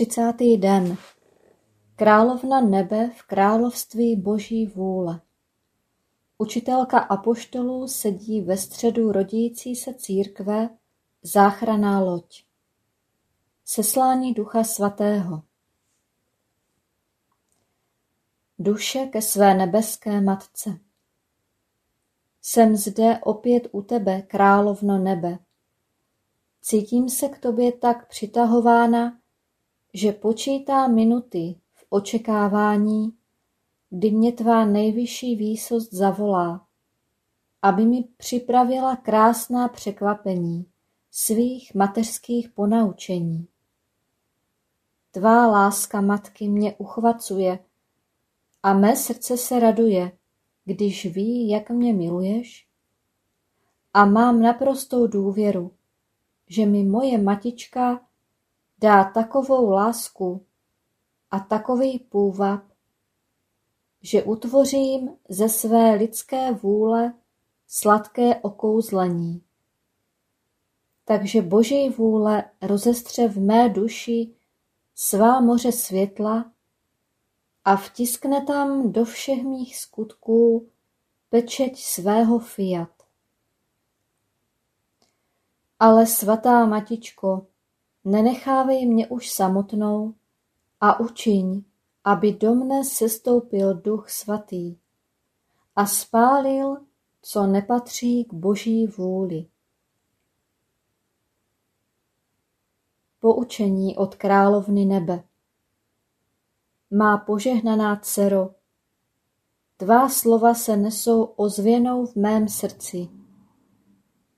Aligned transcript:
Třicátý 0.00 0.56
den. 0.56 0.96
Královna 1.96 2.60
nebe 2.60 3.10
v 3.16 3.22
království 3.22 4.16
boží 4.16 4.66
vůle. 4.66 5.20
Učitelka 6.38 6.98
apoštolů 6.98 7.88
sedí 7.88 8.40
ve 8.40 8.56
středu 8.56 9.12
rodící 9.12 9.76
se 9.76 9.94
církve, 9.94 10.68
záchraná 11.22 12.00
loď. 12.00 12.44
Seslání 13.64 14.34
Ducha 14.34 14.64
Svatého. 14.64 15.42
Duše 18.58 19.06
ke 19.06 19.22
své 19.22 19.54
nebeské 19.54 20.20
matce. 20.20 20.78
Jsem 22.42 22.76
zde 22.76 23.18
opět 23.22 23.68
u 23.72 23.82
tebe, 23.82 24.22
královno 24.22 24.98
nebe. 24.98 25.38
Cítím 26.60 27.08
se 27.08 27.28
k 27.28 27.38
tobě 27.38 27.72
tak 27.72 28.08
přitahována, 28.08 29.19
že 29.94 30.12
počítá 30.12 30.88
minuty 30.88 31.54
v 31.74 31.84
očekávání, 31.88 33.12
kdy 33.90 34.10
mě 34.10 34.32
tvá 34.32 34.64
nejvyšší 34.64 35.36
výsost 35.36 35.92
zavolá, 35.94 36.66
aby 37.62 37.84
mi 37.84 38.04
připravila 38.16 38.96
krásná 38.96 39.68
překvapení 39.68 40.66
svých 41.10 41.74
mateřských 41.74 42.48
ponaučení. 42.48 43.46
Tvá 45.10 45.46
láska 45.46 46.00
matky 46.00 46.48
mě 46.48 46.74
uchvacuje 46.74 47.58
a 48.62 48.74
mé 48.74 48.96
srdce 48.96 49.36
se 49.36 49.60
raduje, 49.60 50.12
když 50.64 51.06
ví, 51.06 51.48
jak 51.48 51.70
mě 51.70 51.92
miluješ. 51.92 52.66
A 53.94 54.04
mám 54.04 54.42
naprostou 54.42 55.06
důvěru, 55.06 55.72
že 56.48 56.66
mi 56.66 56.84
moje 56.84 57.18
matička 57.18 58.00
dá 58.80 59.04
takovou 59.04 59.70
lásku 59.70 60.46
a 61.30 61.40
takový 61.40 61.98
půvab, 61.98 62.62
že 64.02 64.22
utvořím 64.22 65.16
ze 65.28 65.48
své 65.48 65.94
lidské 65.94 66.52
vůle 66.52 67.14
sladké 67.66 68.36
okouzlení. 68.36 69.42
Takže 71.04 71.42
Boží 71.42 71.88
vůle 71.88 72.44
rozestře 72.62 73.28
v 73.28 73.38
mé 73.38 73.68
duši 73.68 74.34
svá 74.94 75.40
moře 75.40 75.72
světla 75.72 76.52
a 77.64 77.76
vtiskne 77.76 78.44
tam 78.46 78.92
do 78.92 79.04
všech 79.04 79.42
mých 79.44 79.76
skutků 79.76 80.68
pečeť 81.30 81.78
svého 81.80 82.38
fiat. 82.38 82.90
Ale 85.78 86.06
svatá 86.06 86.66
matičko, 86.66 87.46
nenechávej 88.04 88.86
mě 88.86 89.08
už 89.08 89.30
samotnou 89.30 90.14
a 90.80 91.00
učiň, 91.00 91.62
aby 92.04 92.32
do 92.32 92.54
mne 92.54 92.84
sestoupil 92.84 93.74
duch 93.74 94.10
svatý 94.10 94.76
a 95.76 95.86
spálil, 95.86 96.76
co 97.22 97.46
nepatří 97.46 98.24
k 98.24 98.34
boží 98.34 98.86
vůli. 98.86 99.46
Poučení 103.20 103.96
od 103.96 104.14
královny 104.14 104.84
nebe 104.84 105.24
Má 106.90 107.18
požehnaná 107.18 107.96
dcero, 107.96 108.54
tvá 109.76 110.08
slova 110.08 110.54
se 110.54 110.76
nesou 110.76 111.22
ozvěnou 111.22 112.06
v 112.06 112.16
mém 112.16 112.48
srdci. 112.48 113.08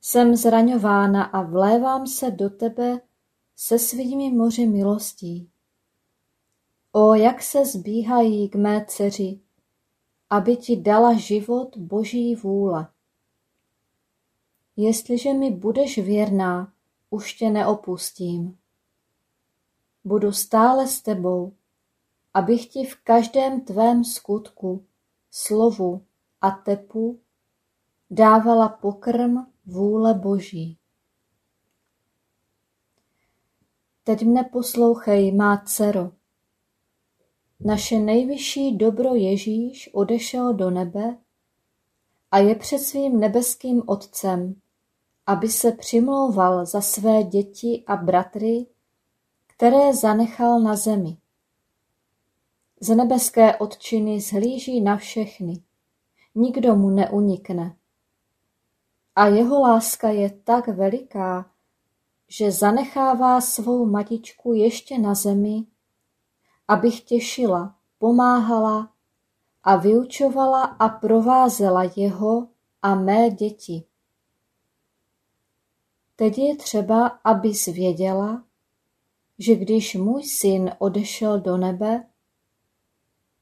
Jsem 0.00 0.36
zraňována 0.36 1.24
a 1.24 1.42
vlévám 1.42 2.06
se 2.06 2.30
do 2.30 2.50
tebe 2.50 3.00
se 3.64 3.78
svými 3.78 4.30
moři 4.30 4.66
milostí. 4.66 5.50
O, 6.92 7.14
jak 7.14 7.42
se 7.42 7.66
zbíhají 7.66 8.48
k 8.48 8.54
mé 8.54 8.84
dceři, 8.88 9.40
aby 10.30 10.56
ti 10.56 10.76
dala 10.76 11.14
život 11.14 11.76
boží 11.76 12.34
vůle. 12.34 12.88
Jestliže 14.76 15.32
mi 15.32 15.50
budeš 15.50 15.98
věrná, 15.98 16.72
už 17.10 17.34
tě 17.34 17.50
neopustím. 17.50 18.58
Budu 20.04 20.32
stále 20.32 20.88
s 20.88 21.02
tebou, 21.02 21.52
abych 22.34 22.66
ti 22.66 22.84
v 22.84 22.96
každém 22.96 23.60
tvém 23.60 24.04
skutku, 24.04 24.86
slovu 25.30 26.04
a 26.40 26.50
tepu 26.50 27.20
dávala 28.10 28.68
pokrm 28.68 29.36
vůle 29.66 30.14
Boží. 30.14 30.81
Teď 34.04 34.22
mne 34.22 34.44
poslouchej, 34.44 35.32
má 35.32 35.62
dcero. 35.66 36.10
Naše 37.60 37.98
nejvyšší 37.98 38.76
dobro 38.76 39.14
Ježíš 39.14 39.90
odešel 39.92 40.54
do 40.54 40.70
nebe 40.70 41.16
a 42.30 42.38
je 42.38 42.54
před 42.54 42.78
svým 42.78 43.20
nebeským 43.20 43.82
Otcem, 43.86 44.54
aby 45.26 45.48
se 45.48 45.72
přimlouval 45.72 46.66
za 46.66 46.80
své 46.80 47.22
děti 47.22 47.84
a 47.86 47.96
bratry, 47.96 48.66
které 49.46 49.94
zanechal 49.94 50.60
na 50.60 50.76
zemi. 50.76 51.16
Z 52.80 52.96
nebeské 52.96 53.56
Otčiny 53.56 54.20
zhlíží 54.20 54.80
na 54.80 54.96
všechny, 54.96 55.62
nikdo 56.34 56.76
mu 56.76 56.90
neunikne. 56.90 57.76
A 59.16 59.26
jeho 59.26 59.60
láska 59.60 60.08
je 60.08 60.30
tak 60.30 60.68
veliká, 60.68 61.51
že 62.32 62.50
zanechává 62.50 63.40
svou 63.40 63.86
matičku 63.86 64.52
ještě 64.52 64.98
na 64.98 65.14
zemi, 65.14 65.66
abych 66.68 67.00
těšila, 67.00 67.76
pomáhala 67.98 68.92
a 69.62 69.76
vyučovala 69.76 70.64
a 70.64 70.88
provázela 70.88 71.82
jeho 71.96 72.48
a 72.82 72.94
mé 72.94 73.30
děti. 73.30 73.84
Teď 76.16 76.38
je 76.38 76.56
třeba, 76.56 77.06
abys 77.06 77.66
věděla, 77.66 78.44
že 79.38 79.54
když 79.54 79.94
můj 79.94 80.24
syn 80.24 80.70
odešel 80.78 81.40
do 81.40 81.56
nebe, 81.56 82.06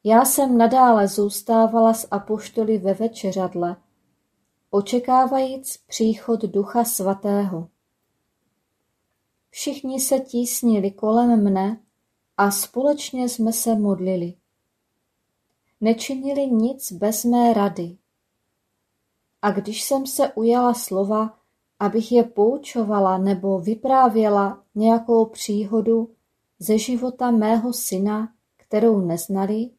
já 0.05 0.25
jsem 0.25 0.59
nadále 0.59 1.09
zůstávala 1.09 1.95
s 1.95 2.09
apoštoly 2.11 2.79
ve 2.79 2.95
večeřadle, 2.95 3.77
očekávajíc 4.71 5.77
příchod 5.77 6.41
Ducha 6.41 6.85
Svatého. 6.85 7.69
Všichni 9.51 10.01
se 10.01 10.21
tísnili 10.21 10.91
kolem 10.91 11.45
mne 11.45 11.81
a 12.37 12.51
společně 12.51 13.29
jsme 13.29 13.53
se 13.53 13.75
modlili. 13.75 14.35
Nečinili 15.81 16.47
nic 16.47 16.93
bez 16.93 17.25
mé 17.25 17.55
rady. 17.55 17.97
A 19.43 19.51
když 19.51 19.83
jsem 19.83 20.07
se 20.07 20.33
ujala 20.33 20.75
slova, 20.75 21.39
abych 21.79 22.13
je 22.13 22.23
poučovala 22.23 23.19
nebo 23.19 23.59
vyprávěla 23.59 24.63
nějakou 24.75 25.25
příhodu 25.25 26.11
ze 26.59 26.79
života 26.79 27.31
mého 27.31 27.73
syna, 27.73 28.33
kterou 28.57 29.01
neznali, 29.01 29.71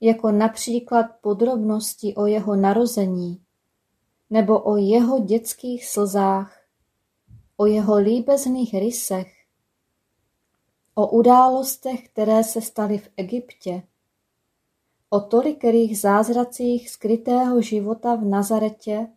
jako 0.00 0.30
například 0.30 1.06
podrobnosti 1.20 2.14
o 2.14 2.26
jeho 2.26 2.56
narození 2.56 3.42
nebo 4.30 4.60
o 4.60 4.76
jeho 4.76 5.18
dětských 5.18 5.86
slzách, 5.86 6.57
o 7.58 7.66
jeho 7.66 7.98
líbezných 7.98 8.74
rysech, 8.74 9.32
o 10.94 11.08
událostech, 11.08 12.08
které 12.08 12.44
se 12.44 12.60
staly 12.60 12.98
v 12.98 13.08
Egyptě, 13.16 13.82
o 15.10 15.20
tolikerých 15.20 16.00
zázracích 16.00 16.90
skrytého 16.90 17.62
života 17.62 18.14
v 18.14 18.24
Nazaretě, 18.24 19.08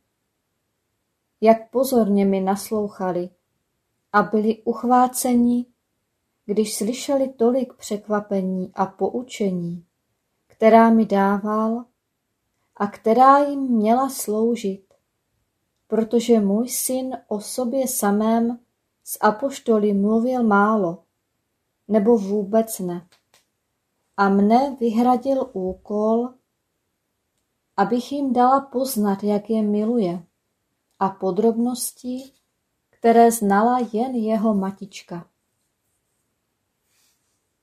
jak 1.42 1.70
pozorně 1.70 2.26
mi 2.26 2.42
naslouchali 2.42 3.30
a 4.14 4.22
byli 4.24 4.64
uchváceni, 4.64 5.66
když 6.46 6.76
slyšeli 6.76 7.30
tolik 7.30 7.74
překvapení 7.74 8.72
a 8.74 8.86
poučení 8.86 9.86
která 10.62 10.90
mi 10.90 11.06
dával 11.06 11.86
a 12.76 12.88
která 12.88 13.40
jim 13.40 13.60
měla 13.60 14.10
sloužit, 14.10 14.91
protože 15.92 16.40
můj 16.40 16.70
syn 16.70 17.18
o 17.28 17.40
sobě 17.40 17.88
samém 17.88 18.60
s 19.04 19.18
apoštoly 19.22 19.94
mluvil 19.94 20.44
málo, 20.44 21.04
nebo 21.88 22.18
vůbec 22.18 22.80
ne. 22.80 23.08
A 24.18 24.30
mne 24.30 24.76
vyhradil 24.80 25.50
úkol, 25.54 26.30
abych 27.78 28.12
jim 28.12 28.34
dala 28.34 28.62
poznat, 28.62 29.24
jak 29.24 29.50
je 29.50 29.62
miluje, 29.62 30.24
a 31.00 31.10
podrobnosti, 31.10 32.32
které 32.90 33.32
znala 33.32 33.80
jen 33.94 34.16
jeho 34.16 34.54
matička. 34.54 35.28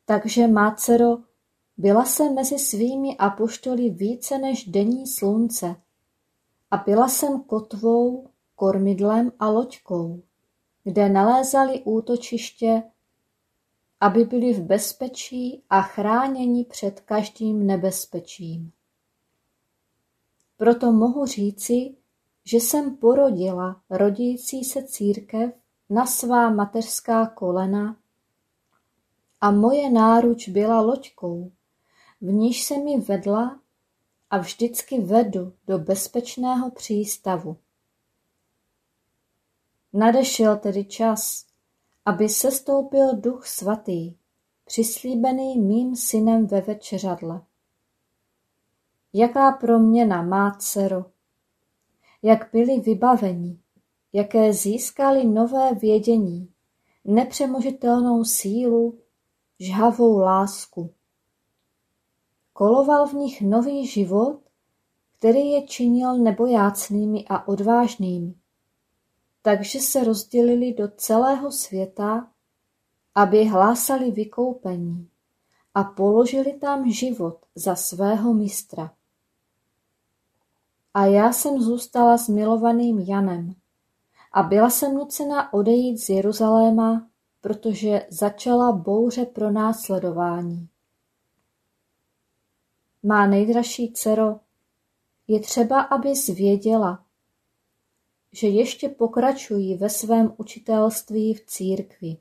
Takže, 0.04 0.46
má 0.48 0.74
dcero, 0.74 1.18
byla 1.76 2.04
jsem 2.04 2.34
mezi 2.34 2.58
svými 2.58 3.16
apoštoly 3.16 3.90
více 3.90 4.38
než 4.38 4.64
denní 4.64 5.06
slunce 5.06 5.76
a 6.70 6.76
byla 6.76 7.08
jsem 7.08 7.40
kotvou, 7.40 8.28
kormidlem 8.54 9.32
a 9.38 9.48
loďkou, 9.48 10.22
kde 10.84 11.08
nalézali 11.08 11.82
útočiště, 11.84 12.82
aby 14.00 14.24
byli 14.24 14.52
v 14.52 14.62
bezpečí 14.62 15.62
a 15.70 15.82
chráněni 15.82 16.64
před 16.64 17.00
každým 17.00 17.66
nebezpečím. 17.66 18.72
Proto 20.56 20.92
mohu 20.92 21.26
říci, 21.26 21.96
že 22.44 22.56
jsem 22.56 22.96
porodila 22.96 23.80
rodící 23.90 24.64
se 24.64 24.82
církev 24.82 25.54
na 25.90 26.06
svá 26.06 26.50
mateřská 26.50 27.26
kolena 27.26 27.96
a 29.40 29.50
moje 29.50 29.90
náruč 29.90 30.48
byla 30.48 30.80
loďkou, 30.80 31.52
v 32.20 32.32
níž 32.32 32.64
se 32.64 32.78
mi 32.78 33.00
vedla 33.00 33.60
a 34.30 34.38
vždycky 34.38 35.00
vedu 35.00 35.52
do 35.66 35.78
bezpečného 35.78 36.70
přístavu. 36.70 37.56
Nadešel 39.92 40.56
tedy 40.56 40.84
čas, 40.84 41.46
aby 42.04 42.28
sestoupil 42.28 43.16
duch 43.16 43.46
svatý, 43.46 44.14
přislíbený 44.64 45.58
mým 45.58 45.96
synem 45.96 46.46
ve 46.46 46.60
večeřadle. 46.60 47.42
Jaká 49.12 49.52
proměna 49.52 50.22
má 50.22 50.56
dcero, 50.58 51.04
jak 52.22 52.48
byli 52.52 52.80
vybaveni, 52.80 53.58
jaké 54.12 54.52
získali 54.52 55.26
nové 55.26 55.74
vědění, 55.74 56.52
nepřemožitelnou 57.04 58.24
sílu, 58.24 58.98
žhavou 59.60 60.18
lásku. 60.18 60.94
Koloval 62.58 63.06
v 63.06 63.12
nich 63.12 63.42
nový 63.42 63.86
život, 63.86 64.40
který 65.18 65.48
je 65.50 65.66
činil 65.66 66.18
nebojácnými 66.18 67.24
a 67.28 67.48
odvážnými. 67.48 68.34
Takže 69.42 69.80
se 69.80 70.04
rozdělili 70.04 70.74
do 70.74 70.88
celého 70.96 71.52
světa, 71.52 72.30
aby 73.14 73.44
hlásali 73.44 74.10
vykoupení 74.10 75.08
a 75.74 75.84
položili 75.84 76.52
tam 76.52 76.90
život 76.90 77.38
za 77.54 77.76
svého 77.76 78.34
mistra. 78.34 78.92
A 80.94 81.06
já 81.06 81.32
jsem 81.32 81.60
zůstala 81.60 82.18
s 82.18 82.28
milovaným 82.28 82.98
Janem 82.98 83.54
a 84.32 84.42
byla 84.42 84.70
jsem 84.70 84.94
nucena 84.94 85.52
odejít 85.52 85.98
z 85.98 86.08
Jeruzaléma, 86.08 87.06
protože 87.40 88.06
začala 88.10 88.72
bouře 88.72 89.24
pro 89.26 89.50
následování. 89.50 90.68
Má 93.08 93.26
nejdražší 93.26 93.92
dcero, 93.92 94.40
je 95.28 95.40
třeba, 95.40 95.80
abys 95.80 96.26
věděla, 96.26 97.04
že 98.32 98.46
ještě 98.46 98.88
pokračují 98.88 99.74
ve 99.74 99.90
svém 99.90 100.34
učitelství 100.36 101.34
v 101.34 101.46
církvi. 101.46 102.16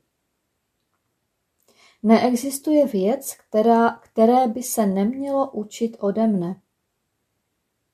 Neexistuje 2.02 2.86
věc, 2.86 3.34
která, 3.34 3.90
které 3.90 4.48
by 4.48 4.62
se 4.62 4.86
nemělo 4.86 5.50
učit 5.50 5.96
ode 6.00 6.26
mne. 6.26 6.60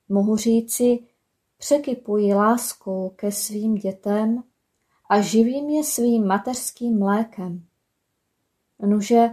Mohu 0.08 0.36
říci, 0.36 0.98
překypuji 1.58 2.34
láskou 2.34 3.08
ke 3.08 3.32
svým 3.32 3.74
dětem 3.74 4.44
a 5.10 5.20
živím 5.20 5.68
je 5.68 5.84
svým 5.84 6.26
mateřským 6.26 6.98
mlékem. 6.98 7.66
Nuže, 8.86 9.30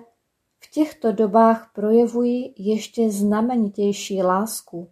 těchto 0.71 1.11
dobách 1.11 1.71
projevuji 1.73 2.53
ještě 2.57 3.11
znamenitější 3.11 4.23
lásku, 4.23 4.89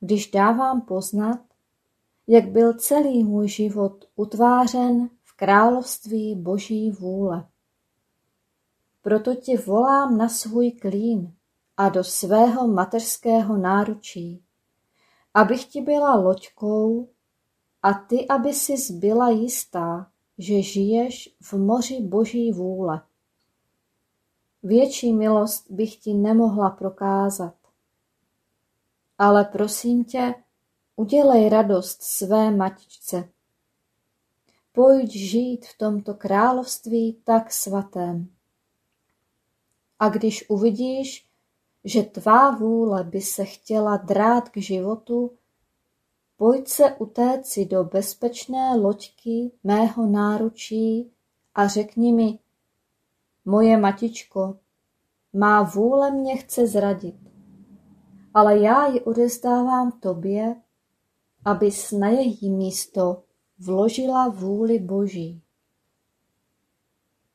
když 0.00 0.30
dávám 0.30 0.80
poznat, 0.80 1.40
jak 2.26 2.48
byl 2.48 2.74
celý 2.74 3.24
můj 3.24 3.48
život 3.48 4.04
utvářen 4.16 5.10
v 5.24 5.36
království 5.36 6.34
Boží 6.34 6.90
vůle. 6.90 7.48
Proto 9.02 9.34
tě 9.34 9.58
volám 9.58 10.16
na 10.16 10.28
svůj 10.28 10.70
klín 10.70 11.34
a 11.76 11.88
do 11.88 12.04
svého 12.04 12.68
mateřského 12.68 13.56
náručí, 13.56 14.42
abych 15.34 15.64
ti 15.64 15.80
byla 15.80 16.14
loďkou 16.14 17.08
a 17.82 17.92
ty, 17.94 18.28
aby 18.28 18.54
si 18.54 18.92
byla 18.92 19.30
jistá, 19.30 20.10
že 20.38 20.62
žiješ 20.62 21.36
v 21.42 21.52
moři 21.52 22.00
Boží 22.00 22.52
vůle. 22.52 23.02
Větší 24.62 25.12
milost 25.12 25.70
bych 25.70 25.96
ti 25.96 26.14
nemohla 26.14 26.70
prokázat. 26.70 27.54
Ale 29.18 29.44
prosím 29.44 30.04
tě, 30.04 30.34
udělej 30.96 31.48
radost 31.48 32.02
své 32.02 32.50
matičce. 32.50 33.28
Pojď 34.72 35.10
žít 35.10 35.66
v 35.66 35.78
tomto 35.78 36.14
království 36.14 37.20
tak 37.24 37.52
svatém. 37.52 38.28
A 39.98 40.08
když 40.08 40.50
uvidíš, 40.50 41.26
že 41.84 42.02
tvá 42.02 42.50
vůle 42.50 43.04
by 43.04 43.20
se 43.20 43.44
chtěla 43.44 43.96
drát 43.96 44.48
k 44.48 44.56
životu, 44.56 45.32
pojď 46.36 46.68
se 46.68 46.94
utéci 46.94 47.64
do 47.64 47.84
bezpečné 47.84 48.76
loďky 48.76 49.50
mého 49.64 50.06
náručí 50.06 51.12
a 51.54 51.68
řekni 51.68 52.12
mi, 52.12 52.38
moje 53.50 53.76
matičko, 53.76 54.58
má 55.32 55.62
vůle 55.62 56.10
mě 56.10 56.36
chce 56.36 56.66
zradit, 56.66 57.16
ale 58.34 58.58
já 58.58 58.86
ji 58.86 59.00
odezdávám 59.00 59.92
tobě, 59.92 60.56
abys 61.44 61.92
na 61.92 62.08
její 62.08 62.50
místo 62.50 63.22
vložila 63.58 64.28
vůli 64.28 64.78
Boží. 64.78 65.42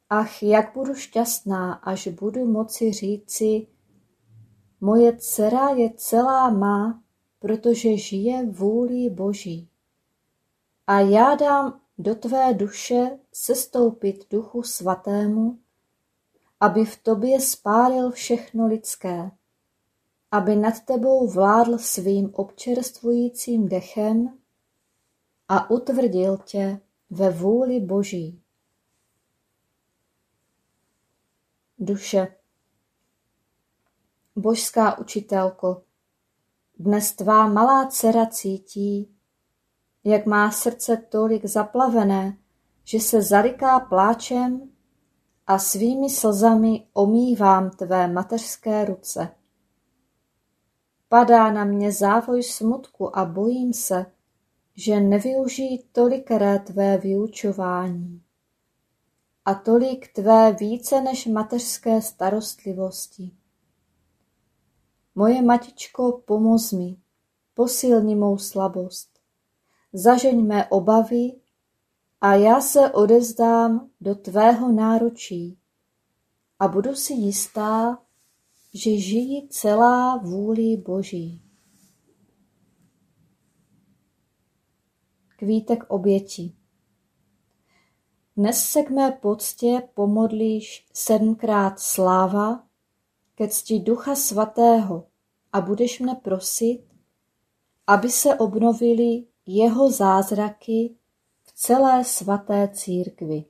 Ach, 0.09 0.43
jak 0.43 0.73
budu 0.73 0.95
šťastná, 0.95 1.73
až 1.73 2.07
budu 2.07 2.45
moci 2.45 2.91
říci, 2.93 3.67
moje 4.81 5.17
dcera 5.17 5.69
je 5.69 5.93
celá 5.95 6.49
má, 6.49 7.03
protože 7.39 7.97
žije 7.97 8.45
vůli 8.45 9.09
Boží. 9.09 9.69
A 10.87 10.99
já 10.99 11.35
dám 11.35 11.79
do 11.97 12.15
tvé 12.15 12.53
duše 12.53 13.19
sestoupit 13.31 14.25
duchu 14.29 14.63
svatému, 14.63 15.59
aby 16.65 16.85
v 16.85 17.03
tobě 17.03 17.41
spálil 17.41 18.11
všechno 18.11 18.67
lidské, 18.67 19.31
aby 20.31 20.55
nad 20.55 20.79
tebou 20.79 21.27
vládl 21.27 21.77
svým 21.77 22.29
občerstvujícím 22.33 23.69
dechem 23.69 24.37
a 25.49 25.69
utvrdil 25.69 26.37
tě 26.37 26.79
ve 27.09 27.29
vůli 27.29 27.79
Boží. 27.79 28.41
Duše 31.79 32.35
Božská 34.35 34.97
učitelko, 34.97 35.83
dnes 36.79 37.11
tvá 37.11 37.47
malá 37.47 37.87
dcera 37.87 38.25
cítí, 38.25 39.15
jak 40.03 40.25
má 40.25 40.51
srdce 40.51 40.97
tolik 40.97 41.45
zaplavené, 41.45 42.37
že 42.83 42.99
se 42.99 43.21
zaryká 43.21 43.79
pláčem 43.79 44.74
a 45.47 45.59
svými 45.59 46.09
slzami 46.09 46.87
omývám 46.93 47.69
tvé 47.69 48.07
mateřské 48.07 48.85
ruce. 48.85 49.29
Padá 51.09 51.51
na 51.51 51.65
mě 51.65 51.91
závoj 51.91 52.43
smutku 52.43 53.17
a 53.17 53.25
bojím 53.25 53.73
se, 53.73 54.05
že 54.75 54.99
nevyužijí 54.99 55.83
tolikré 55.91 56.59
tvé 56.59 56.97
vyučování 56.97 58.21
a 59.45 59.53
tolik 59.53 60.13
tvé 60.13 60.53
více 60.53 61.01
než 61.01 61.25
mateřské 61.25 62.01
starostlivosti. 62.01 63.31
Moje 65.15 65.41
matičko, 65.41 66.21
pomoz 66.25 66.71
mi, 66.71 66.97
posilni 67.53 68.15
mou 68.15 68.37
slabost, 68.37 69.19
zažeň 69.93 70.45
mé 70.45 70.65
obavy 70.65 71.31
a 72.25 72.35
já 72.35 72.61
se 72.61 72.91
odezdám 72.91 73.89
do 74.01 74.15
tvého 74.15 74.71
náručí 74.71 75.57
a 76.59 76.67
budu 76.67 76.95
si 76.95 77.13
jistá, 77.13 78.01
že 78.73 78.97
žijí 78.97 79.47
celá 79.49 80.17
vůli 80.17 80.77
Boží. 80.77 81.41
Kvítek 85.37 85.83
oběti 85.87 86.55
Dnes 88.37 88.63
se 88.63 88.83
k 88.83 88.89
mé 88.89 89.11
poctě 89.11 89.87
pomodlíš 89.93 90.87
sedmkrát 90.93 91.79
sláva 91.79 92.67
ke 93.35 93.47
cti 93.47 93.79
Ducha 93.79 94.15
Svatého 94.15 95.07
a 95.53 95.61
budeš 95.61 95.99
mne 95.99 96.15
prosit, 96.15 96.83
aby 97.87 98.09
se 98.09 98.35
obnovily 98.35 99.25
jeho 99.45 99.91
zázraky 99.91 100.95
celé 101.55 102.03
svaté 102.03 102.67
církvi. 102.73 103.45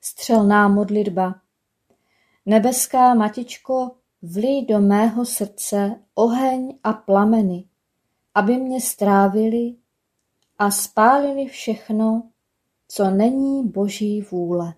Střelná 0.00 0.68
modlitba 0.68 1.40
Nebeská 2.46 3.14
Matičko, 3.14 3.96
vlij 4.22 4.66
do 4.66 4.80
mého 4.80 5.26
srdce 5.26 6.00
oheň 6.14 6.78
a 6.84 6.92
plameny, 6.92 7.64
aby 8.34 8.56
mě 8.56 8.80
strávili 8.80 9.76
a 10.58 10.70
spálili 10.70 11.46
všechno, 11.46 12.30
co 12.88 13.10
není 13.10 13.68
Boží 13.68 14.22
vůle. 14.22 14.74